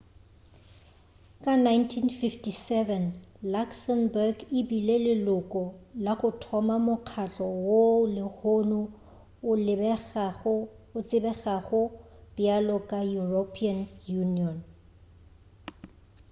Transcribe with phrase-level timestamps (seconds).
[1.43, 5.61] ka 1957 luxembourg e bile leloko
[6.03, 8.81] la go thoma mokgatlo woo lehono
[10.97, 11.81] o tsebegago
[12.35, 13.77] bjalo ka european
[14.23, 14.57] union